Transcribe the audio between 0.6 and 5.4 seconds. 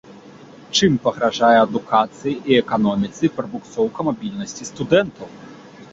Чым пагражае адукацыі і эканоміцы прабуксоўка мабільнасці студэнтаў.